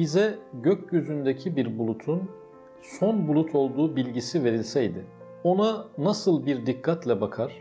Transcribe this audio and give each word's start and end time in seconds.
bize 0.00 0.38
gökyüzündeki 0.62 1.56
bir 1.56 1.78
bulutun 1.78 2.30
son 2.82 3.28
bulut 3.28 3.54
olduğu 3.54 3.96
bilgisi 3.96 4.44
verilseydi, 4.44 5.04
ona 5.44 5.84
nasıl 5.98 6.46
bir 6.46 6.66
dikkatle 6.66 7.20
bakar 7.20 7.52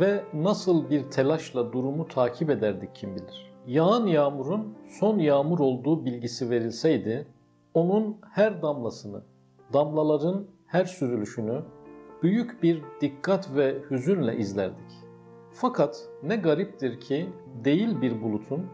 ve 0.00 0.24
nasıl 0.34 0.90
bir 0.90 1.02
telaşla 1.10 1.72
durumu 1.72 2.08
takip 2.08 2.50
ederdik 2.50 2.94
kim 2.94 3.16
bilir. 3.16 3.52
Yağan 3.66 4.06
yağmurun 4.06 4.74
son 5.00 5.18
yağmur 5.18 5.58
olduğu 5.58 6.04
bilgisi 6.04 6.50
verilseydi, 6.50 7.26
onun 7.74 8.16
her 8.30 8.62
damlasını, 8.62 9.22
damlaların 9.72 10.46
her 10.66 10.84
süzülüşünü 10.84 11.62
büyük 12.22 12.62
bir 12.62 12.82
dikkat 13.00 13.56
ve 13.56 13.74
hüzünle 13.90 14.36
izlerdik. 14.36 14.92
Fakat 15.52 16.08
ne 16.22 16.36
gariptir 16.36 17.00
ki 17.00 17.28
değil 17.64 18.00
bir 18.00 18.22
bulutun 18.22 18.66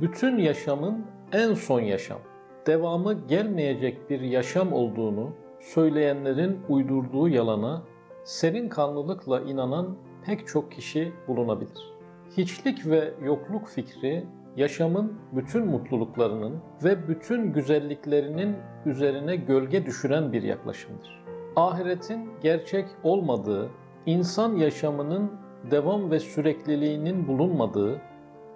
bütün 0.00 0.38
yaşamın 0.38 1.06
en 1.32 1.54
son 1.54 1.80
yaşam, 1.80 2.18
devamı 2.66 3.14
gelmeyecek 3.28 4.10
bir 4.10 4.20
yaşam 4.20 4.72
olduğunu 4.72 5.30
söyleyenlerin 5.60 6.60
uydurduğu 6.68 7.28
yalana 7.28 7.82
serin 8.24 8.68
kanlılıkla 8.68 9.40
inanan 9.40 9.96
pek 10.26 10.46
çok 10.46 10.72
kişi 10.72 11.12
bulunabilir. 11.28 11.92
Hiçlik 12.36 12.86
ve 12.86 13.14
yokluk 13.24 13.68
fikri 13.68 14.24
yaşamın 14.56 15.12
bütün 15.32 15.66
mutluluklarının 15.66 16.60
ve 16.84 17.08
bütün 17.08 17.52
güzelliklerinin 17.52 18.56
üzerine 18.86 19.36
gölge 19.36 19.86
düşüren 19.86 20.32
bir 20.32 20.42
yaklaşımdır. 20.42 21.22
Ahiretin 21.56 22.30
gerçek 22.42 22.86
olmadığı, 23.02 23.70
insan 24.06 24.56
yaşamının 24.56 25.32
devam 25.70 26.10
ve 26.10 26.18
sürekliliğinin 26.18 27.28
bulunmadığı, 27.28 28.00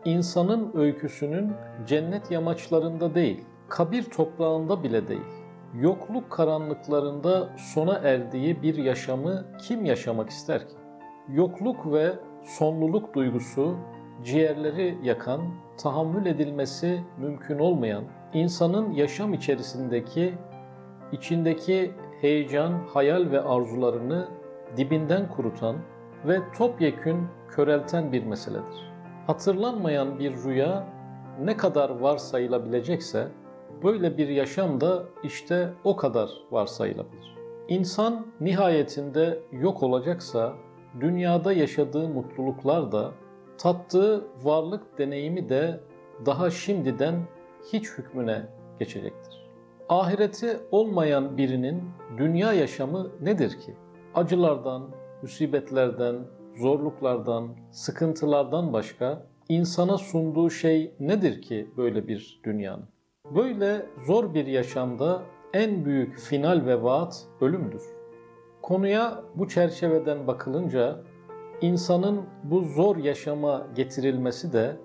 insanın 0.04 0.70
öyküsünün 0.74 1.52
cennet 1.86 2.30
yamaçlarında 2.30 3.14
değil, 3.14 3.44
kabir 3.68 4.02
toprağında 4.02 4.82
bile 4.82 5.08
değil, 5.08 5.20
yokluk 5.74 6.30
karanlıklarında 6.30 7.48
sona 7.56 7.94
erdiği 7.94 8.62
bir 8.62 8.76
yaşamı 8.76 9.44
kim 9.58 9.84
yaşamak 9.84 10.30
ister 10.30 10.68
ki? 10.68 10.74
Yokluk 11.28 11.92
ve 11.92 12.12
sonluluk 12.44 13.14
duygusu 13.14 13.76
ciğerleri 14.24 14.98
yakan, 15.02 15.40
tahammül 15.78 16.26
edilmesi 16.26 17.00
mümkün 17.18 17.58
olmayan, 17.58 18.04
insanın 18.34 18.90
yaşam 18.90 19.34
içerisindeki 19.34 20.34
içindeki 21.12 21.92
heyecan, 22.20 22.72
hayal 22.94 23.30
ve 23.30 23.40
arzularını 23.40 24.28
dibinden 24.76 25.28
kurutan 25.28 25.76
ve 26.26 26.40
topyekün 26.58 27.18
körelten 27.48 28.12
bir 28.12 28.24
meseledir. 28.24 28.92
Hatırlanmayan 29.26 30.18
bir 30.18 30.36
rüya 30.44 30.86
ne 31.44 31.56
kadar 31.56 31.90
varsayılabilecekse 31.90 33.28
böyle 33.82 34.18
bir 34.18 34.28
yaşam 34.28 34.80
da 34.80 35.04
işte 35.24 35.72
o 35.84 35.96
kadar 35.96 36.30
varsayılabilir. 36.50 37.36
İnsan 37.68 38.26
nihayetinde 38.40 39.38
yok 39.52 39.82
olacaksa 39.82 40.52
dünyada 41.00 41.52
yaşadığı 41.52 42.08
mutluluklar 42.08 42.92
da 42.92 43.12
tattığı 43.58 44.24
varlık 44.42 44.98
deneyimi 44.98 45.48
de 45.48 45.80
daha 46.26 46.50
şimdiden 46.50 47.14
hiç 47.72 47.88
hükmüne 47.98 48.46
geçecektir. 48.78 49.46
Ahireti 49.88 50.60
olmayan 50.70 51.36
birinin 51.36 51.82
dünya 52.18 52.52
yaşamı 52.52 53.10
nedir 53.20 53.50
ki? 53.50 53.74
Acılardan, 54.14 54.90
musibetlerden, 55.22 56.16
zorluklardan, 56.56 57.48
sıkıntılardan 57.70 58.72
başka 58.72 59.26
insana 59.48 59.98
sunduğu 59.98 60.50
şey 60.50 60.94
nedir 61.00 61.42
ki 61.42 61.70
böyle 61.76 62.08
bir 62.08 62.40
dünyanın? 62.44 62.95
Böyle 63.34 63.86
zor 64.06 64.34
bir 64.34 64.46
yaşamda 64.46 65.22
en 65.52 65.84
büyük 65.84 66.18
final 66.18 66.66
ve 66.66 66.82
vaat 66.82 67.24
ölümdür. 67.40 67.82
Konuya 68.62 69.22
bu 69.34 69.48
çerçeveden 69.48 70.26
bakılınca 70.26 70.96
insanın 71.60 72.22
bu 72.44 72.60
zor 72.60 72.96
yaşama 72.96 73.66
getirilmesi 73.74 74.52
de 74.52 74.76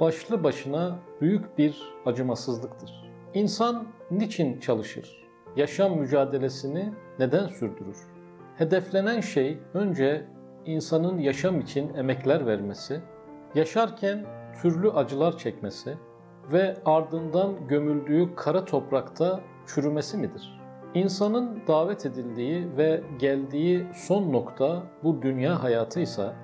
başlı 0.00 0.44
başına 0.44 0.98
büyük 1.20 1.58
bir 1.58 1.94
acımasızlıktır. 2.06 2.90
İnsan 3.34 3.86
niçin 4.10 4.60
çalışır? 4.60 5.28
Yaşam 5.56 5.98
mücadelesini 5.98 6.92
neden 7.18 7.46
sürdürür? 7.46 7.96
Hedeflenen 8.56 9.20
şey 9.20 9.58
önce 9.74 10.26
insanın 10.66 11.18
yaşam 11.18 11.60
için 11.60 11.94
emekler 11.94 12.46
vermesi, 12.46 13.00
yaşarken 13.54 14.26
türlü 14.62 14.90
acılar 14.90 15.38
çekmesi 15.38 15.94
ve 16.52 16.76
ardından 16.84 17.68
gömüldüğü 17.68 18.34
kara 18.34 18.64
toprakta 18.64 19.40
çürümesi 19.66 20.16
midir? 20.16 20.60
İnsanın 20.94 21.62
davet 21.68 22.06
edildiği 22.06 22.76
ve 22.76 23.02
geldiği 23.18 23.86
son 23.94 24.32
nokta 24.32 24.82
bu 25.02 25.22
dünya 25.22 25.62
hayatıysa, 25.62 26.34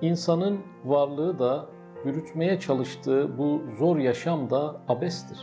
insanın 0.00 0.58
varlığı 0.84 1.38
da 1.38 1.66
yürütmeye 2.04 2.60
çalıştığı 2.60 3.38
bu 3.38 3.62
zor 3.78 3.96
yaşam 3.96 4.50
da 4.50 4.76
abestir. 4.88 5.38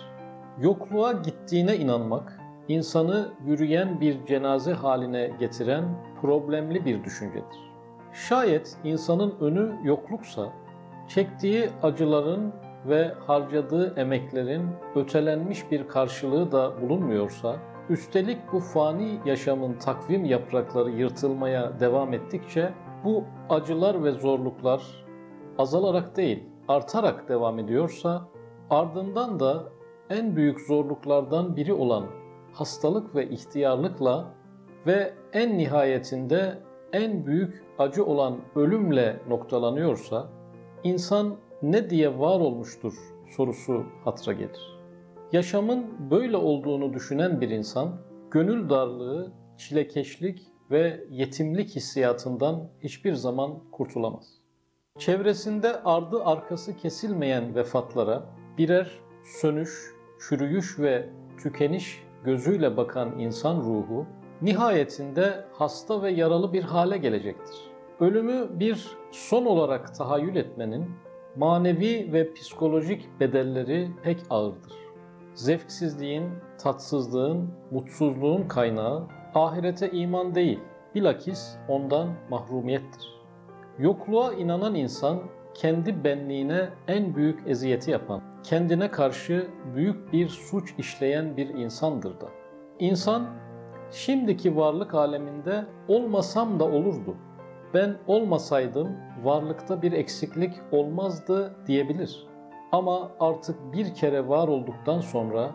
Yokluğa 0.61 1.11
gittiğine 1.11 1.77
inanmak, 1.77 2.39
insanı 2.67 3.33
yürüyen 3.45 4.01
bir 4.01 4.25
cenaze 4.25 4.73
haline 4.73 5.31
getiren 5.39 5.85
problemli 6.21 6.85
bir 6.85 7.03
düşüncedir. 7.03 7.67
Şayet 8.13 8.77
insanın 8.83 9.35
önü 9.41 9.75
yokluksa, 9.83 10.49
çektiği 11.07 11.69
acıların 11.83 12.53
ve 12.85 13.13
harcadığı 13.27 13.99
emeklerin 13.99 14.67
ötelenmiş 14.95 15.71
bir 15.71 15.87
karşılığı 15.87 16.51
da 16.51 16.81
bulunmuyorsa, 16.81 17.55
üstelik 17.89 18.37
bu 18.53 18.59
fani 18.59 19.19
yaşamın 19.25 19.73
takvim 19.73 20.25
yaprakları 20.25 20.91
yırtılmaya 20.91 21.79
devam 21.79 22.13
ettikçe 22.13 22.73
bu 23.03 23.23
acılar 23.49 24.03
ve 24.03 24.11
zorluklar 24.11 25.05
azalarak 25.57 26.17
değil, 26.17 26.43
artarak 26.67 27.29
devam 27.29 27.59
ediyorsa, 27.59 28.27
ardından 28.69 29.39
da 29.39 29.63
en 30.09 30.35
büyük 30.35 30.59
zorluklardan 30.59 31.55
biri 31.55 31.73
olan 31.73 32.05
hastalık 32.53 33.15
ve 33.15 33.29
ihtiyarlıkla 33.29 34.25
ve 34.87 35.13
en 35.33 35.57
nihayetinde 35.57 36.57
en 36.93 37.25
büyük 37.25 37.63
acı 37.79 38.05
olan 38.05 38.37
ölümle 38.55 39.19
noktalanıyorsa, 39.29 40.27
insan 40.83 41.35
ne 41.61 41.89
diye 41.89 42.19
var 42.19 42.39
olmuştur 42.39 42.93
sorusu 43.35 43.85
hatıra 44.03 44.33
gelir. 44.33 44.77
Yaşamın 45.31 46.11
böyle 46.11 46.37
olduğunu 46.37 46.93
düşünen 46.93 47.41
bir 47.41 47.49
insan, 47.49 48.01
gönül 48.31 48.69
darlığı, 48.69 49.31
çilekeşlik 49.57 50.41
ve 50.71 51.03
yetimlik 51.09 51.75
hissiyatından 51.75 52.69
hiçbir 52.83 53.13
zaman 53.13 53.59
kurtulamaz. 53.71 54.37
Çevresinde 54.97 55.83
ardı 55.83 56.23
arkası 56.23 56.77
kesilmeyen 56.77 57.55
vefatlara 57.55 58.25
birer 58.57 58.91
sönüş, 59.23 59.95
çürüyüş 60.19 60.79
ve 60.79 61.09
tükeniş 61.43 62.03
gözüyle 62.23 62.77
bakan 62.77 63.19
insan 63.19 63.57
ruhu, 63.59 64.05
nihayetinde 64.41 65.45
hasta 65.53 66.01
ve 66.01 66.11
yaralı 66.11 66.53
bir 66.53 66.63
hale 66.63 66.97
gelecektir. 66.97 67.55
Ölümü 67.99 68.59
bir 68.59 68.97
son 69.11 69.45
olarak 69.45 69.95
tahayyül 69.95 70.35
etmenin 70.35 70.85
manevi 71.37 72.13
ve 72.13 72.33
psikolojik 72.33 73.19
bedelleri 73.19 73.89
pek 74.03 74.17
ağırdır. 74.29 74.73
Zevksizliğin, 75.33 76.29
tatsızlığın, 76.57 77.49
mutsuzluğun 77.71 78.47
kaynağı 78.47 79.07
ahirete 79.35 79.91
iman 79.91 80.35
değil, 80.35 80.59
bilakis 80.95 81.55
ondan 81.67 82.07
mahrumiyettir. 82.29 83.13
Yokluğa 83.79 84.33
inanan 84.33 84.75
insan 84.75 85.19
kendi 85.53 86.03
benliğine 86.03 86.69
en 86.87 87.15
büyük 87.15 87.47
eziyeti 87.47 87.91
yapan, 87.91 88.21
kendine 88.43 88.91
karşı 88.91 89.47
büyük 89.75 90.13
bir 90.13 90.29
suç 90.29 90.73
işleyen 90.77 91.37
bir 91.37 91.49
insandır 91.49 92.21
da. 92.21 92.27
İnsan 92.79 93.27
şimdiki 93.91 94.55
varlık 94.55 94.93
aleminde 94.93 95.65
olmasam 95.87 96.59
da 96.59 96.65
olurdu 96.65 97.15
ben 97.73 97.97
olmasaydım 98.07 98.97
varlıkta 99.23 99.81
bir 99.81 99.91
eksiklik 99.91 100.53
olmazdı 100.71 101.55
diyebilir. 101.67 102.27
Ama 102.71 103.11
artık 103.19 103.73
bir 103.73 103.93
kere 103.93 104.27
var 104.27 104.47
olduktan 104.47 104.99
sonra 104.99 105.51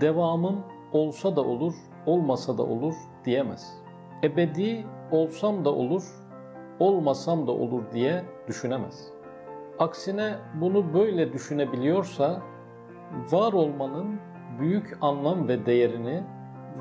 devamım 0.00 0.64
olsa 0.92 1.36
da 1.36 1.44
olur, 1.44 1.74
olmasa 2.06 2.58
da 2.58 2.62
olur 2.62 2.94
diyemez. 3.24 3.82
Ebedi 4.24 4.86
olsam 5.10 5.64
da 5.64 5.74
olur, 5.74 6.04
olmasam 6.78 7.46
da 7.46 7.52
olur 7.52 7.82
diye 7.92 8.24
düşünemez. 8.48 9.08
Aksine 9.78 10.34
bunu 10.60 10.94
böyle 10.94 11.32
düşünebiliyorsa 11.32 12.42
var 13.32 13.52
olmanın 13.52 14.20
büyük 14.60 14.98
anlam 15.00 15.48
ve 15.48 15.66
değerini 15.66 16.22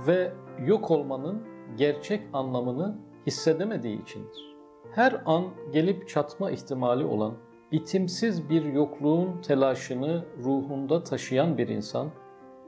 ve 0.07 0.31
yok 0.65 0.91
olmanın 0.91 1.43
gerçek 1.77 2.21
anlamını 2.33 2.95
hissedemediği 3.27 4.01
içindir 4.01 4.54
her 4.91 5.21
an 5.25 5.45
gelip 5.73 6.09
çatma 6.09 6.51
ihtimali 6.51 7.05
olan, 7.05 7.33
bitimsiz 7.71 8.49
bir 8.49 8.63
yokluğun 8.63 9.41
telaşını 9.41 10.25
ruhunda 10.43 11.03
taşıyan 11.03 11.57
bir 11.57 11.67
insan, 11.67 12.09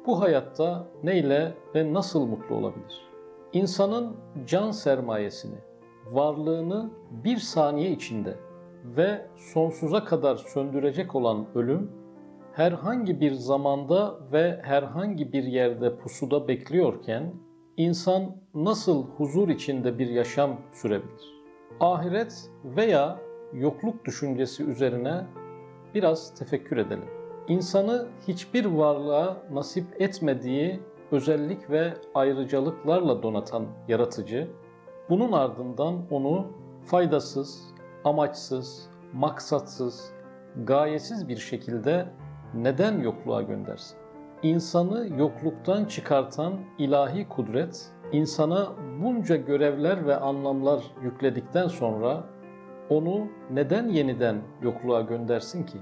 bu 0.05 0.21
hayatta 0.21 0.87
neyle 1.03 1.53
ve 1.75 1.93
nasıl 1.93 2.25
mutlu 2.25 2.55
olabilir? 2.55 3.07
İnsanın 3.53 4.15
can 4.47 4.71
sermayesini, 4.71 5.57
varlığını 6.11 6.89
bir 7.11 7.37
saniye 7.37 7.91
içinde 7.91 8.35
ve 8.85 9.27
sonsuza 9.35 10.03
kadar 10.03 10.35
söndürecek 10.35 11.15
olan 11.15 11.45
ölüm, 11.55 11.91
herhangi 12.53 13.21
bir 13.21 13.31
zamanda 13.31 14.19
ve 14.31 14.59
herhangi 14.63 15.33
bir 15.33 15.43
yerde 15.43 15.97
pusuda 15.97 16.47
bekliyorken, 16.47 17.33
insan 17.77 18.35
nasıl 18.53 19.05
huzur 19.17 19.49
içinde 19.49 19.99
bir 19.99 20.07
yaşam 20.07 20.61
sürebilir? 20.73 21.36
Ahiret 21.79 22.49
veya 22.65 23.19
yokluk 23.53 24.05
düşüncesi 24.05 24.63
üzerine 24.63 25.25
biraz 25.95 26.35
tefekkür 26.35 26.77
edelim. 26.77 27.09
İnsanı 27.47 28.07
hiçbir 28.27 28.65
varlığa 28.65 29.37
nasip 29.51 30.01
etmediği 30.01 30.79
özellik 31.11 31.69
ve 31.69 31.93
ayrıcalıklarla 32.15 33.23
donatan 33.23 33.65
yaratıcı, 33.87 34.47
bunun 35.09 35.31
ardından 35.31 36.01
onu 36.11 36.47
faydasız, 36.85 37.63
amaçsız, 38.03 38.89
maksatsız, 39.13 40.11
gayesiz 40.65 41.27
bir 41.27 41.37
şekilde 41.37 42.05
neden 42.53 42.99
yokluğa 42.99 43.41
göndersin? 43.41 43.97
İnsanı 44.43 45.07
yokluktan 45.19 45.85
çıkartan 45.85 46.53
ilahi 46.77 47.27
kudret, 47.27 47.91
insana 48.11 48.69
bunca 49.01 49.35
görevler 49.35 50.07
ve 50.07 50.17
anlamlar 50.17 50.83
yükledikten 51.03 51.67
sonra 51.67 52.23
onu 52.89 53.27
neden 53.51 53.87
yeniden 53.87 54.41
yokluğa 54.61 55.01
göndersin 55.01 55.63
ki? 55.63 55.77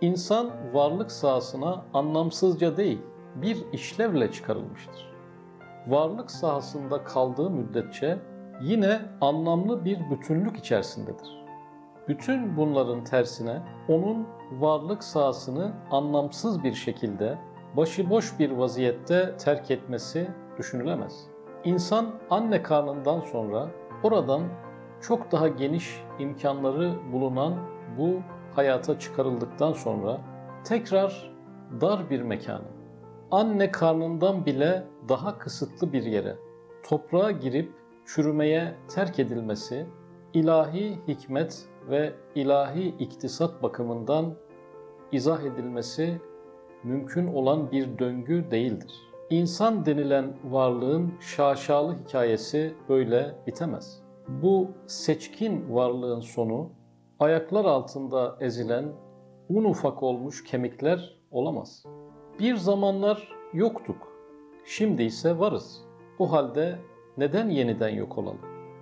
İnsan 0.00 0.50
varlık 0.72 1.12
sahasına 1.12 1.84
anlamsızca 1.94 2.76
değil, 2.76 2.98
bir 3.34 3.72
işlevle 3.72 4.32
çıkarılmıştır. 4.32 5.14
Varlık 5.86 6.30
sahasında 6.30 7.04
kaldığı 7.04 7.50
müddetçe 7.50 8.18
yine 8.62 9.00
anlamlı 9.20 9.84
bir 9.84 10.10
bütünlük 10.10 10.56
içerisindedir. 10.56 11.44
Bütün 12.08 12.56
bunların 12.56 13.04
tersine 13.04 13.62
onun 13.88 14.26
varlık 14.52 15.04
sahasını 15.04 15.72
anlamsız 15.90 16.64
bir 16.64 16.74
şekilde 16.74 17.38
başıboş 17.76 18.38
bir 18.38 18.50
vaziyette 18.50 19.36
terk 19.36 19.70
etmesi 19.70 20.28
düşünülemez. 20.58 21.33
İnsan 21.64 22.10
anne 22.30 22.62
karnından 22.62 23.20
sonra 23.20 23.70
oradan 24.02 24.42
çok 25.00 25.32
daha 25.32 25.48
geniş 25.48 26.02
imkanları 26.18 26.94
bulunan 27.12 27.54
bu 27.98 28.20
hayata 28.54 28.98
çıkarıldıktan 28.98 29.72
sonra 29.72 30.20
tekrar 30.64 31.30
dar 31.80 32.10
bir 32.10 32.22
mekana, 32.22 32.64
anne 33.30 33.70
karnından 33.70 34.46
bile 34.46 34.84
daha 35.08 35.38
kısıtlı 35.38 35.92
bir 35.92 36.02
yere, 36.02 36.36
toprağa 36.82 37.30
girip 37.30 37.72
çürümeye 38.06 38.74
terk 38.94 39.18
edilmesi, 39.18 39.86
ilahi 40.34 40.98
hikmet 41.08 41.68
ve 41.90 42.12
ilahi 42.34 42.94
iktisat 42.98 43.62
bakımından 43.62 44.34
izah 45.12 45.42
edilmesi 45.42 46.20
mümkün 46.82 47.34
olan 47.34 47.72
bir 47.72 47.98
döngü 47.98 48.50
değildir. 48.50 49.13
İnsan 49.30 49.86
denilen 49.86 50.32
varlığın 50.44 51.12
şaşalı 51.20 51.96
hikayesi 51.96 52.74
böyle 52.88 53.34
bitemez. 53.46 54.02
Bu 54.28 54.70
seçkin 54.86 55.74
varlığın 55.74 56.20
sonu 56.20 56.70
ayaklar 57.20 57.64
altında 57.64 58.36
ezilen 58.40 58.84
un 59.48 59.64
ufak 59.64 60.02
olmuş 60.02 60.44
kemikler 60.44 61.18
olamaz. 61.30 61.84
Bir 62.38 62.56
zamanlar 62.56 63.28
yoktuk. 63.52 64.08
Şimdi 64.64 65.02
ise 65.02 65.38
varız. 65.38 65.82
O 66.18 66.32
halde 66.32 66.78
neden 67.16 67.48
yeniden 67.48 67.88
yok 67.88 68.18
olalım? 68.18 68.40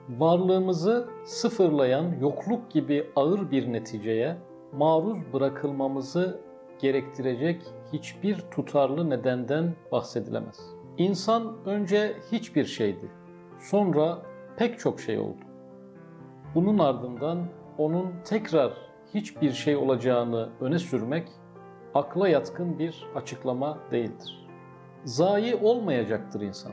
Varlığımızı 0.08 1.08
sıfırlayan 1.24 2.14
yokluk 2.20 2.70
gibi 2.70 3.06
ağır 3.16 3.50
bir 3.50 3.72
neticeye 3.72 4.36
maruz 4.72 5.18
bırakılmamızı 5.32 6.40
gerektirecek 6.78 7.62
hiçbir 7.92 8.36
tutarlı 8.50 9.10
nedenden 9.10 9.74
bahsedilemez. 9.92 10.60
İnsan 10.98 11.56
önce 11.66 12.16
hiçbir 12.32 12.64
şeydi. 12.64 13.10
Sonra 13.58 14.22
pek 14.56 14.78
çok 14.78 15.00
şey 15.00 15.18
oldu. 15.18 15.44
Bunun 16.54 16.78
ardından 16.78 17.46
onun 17.78 18.12
tekrar 18.24 18.72
hiçbir 19.14 19.50
şey 19.50 19.76
olacağını 19.76 20.48
öne 20.60 20.78
sürmek 20.78 21.28
akla 21.94 22.28
yatkın 22.28 22.78
bir 22.78 23.06
açıklama 23.14 23.78
değildir. 23.90 24.48
Zayi 25.04 25.54
olmayacaktır 25.54 26.40
insan. 26.40 26.72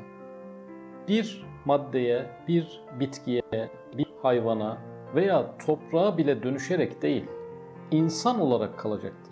Bir 1.07 1.45
maddeye, 1.65 2.30
bir 2.48 2.81
bitkiye, 3.00 3.42
bir 3.98 4.07
hayvana 4.22 4.77
veya 5.15 5.57
toprağa 5.65 6.18
bile 6.18 6.44
dönüşerek 6.44 7.01
değil, 7.01 7.25
insan 7.92 8.39
olarak 8.39 8.80
kalacaktır. 8.80 9.28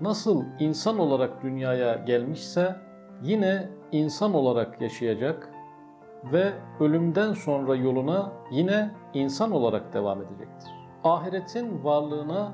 Nasıl 0.00 0.44
insan 0.58 0.98
olarak 0.98 1.42
dünyaya 1.42 1.94
gelmişse 1.94 2.76
yine 3.22 3.68
insan 3.92 4.34
olarak 4.34 4.80
yaşayacak 4.80 5.50
ve 6.32 6.52
ölümden 6.80 7.32
sonra 7.32 7.74
yoluna 7.74 8.32
yine 8.50 8.90
insan 9.14 9.52
olarak 9.52 9.92
devam 9.92 10.22
edecektir. 10.22 10.70
Ahiretin 11.04 11.84
varlığına 11.84 12.52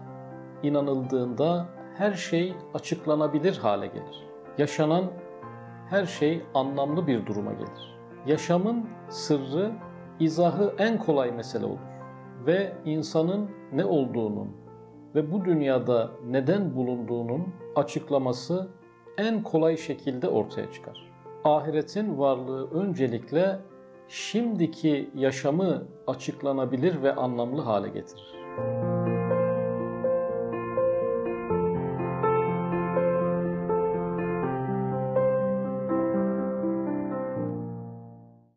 inanıldığında 0.62 1.66
her 1.96 2.12
şey 2.12 2.54
açıklanabilir 2.74 3.58
hale 3.58 3.86
gelir. 3.86 4.26
Yaşanan 4.58 5.04
her 5.90 6.04
şey 6.04 6.42
anlamlı 6.54 7.06
bir 7.06 7.26
duruma 7.26 7.52
gelir. 7.52 7.96
Yaşamın 8.26 8.88
sırrı, 9.08 9.72
izahı 10.20 10.74
en 10.78 10.98
kolay 10.98 11.32
mesele 11.32 11.66
olur 11.66 11.78
ve 12.46 12.72
insanın 12.84 13.50
ne 13.72 13.84
olduğunun 13.84 14.65
ve 15.16 15.32
bu 15.32 15.44
dünyada 15.44 16.10
neden 16.26 16.76
bulunduğunun 16.76 17.46
açıklaması 17.76 18.68
en 19.18 19.42
kolay 19.42 19.76
şekilde 19.76 20.28
ortaya 20.28 20.72
çıkar. 20.72 21.12
Ahiretin 21.44 22.18
varlığı 22.18 22.70
öncelikle 22.70 23.58
şimdiki 24.08 25.10
yaşamı 25.14 25.84
açıklanabilir 26.06 27.02
ve 27.02 27.14
anlamlı 27.14 27.62
hale 27.62 27.88
getirir. 27.88 28.34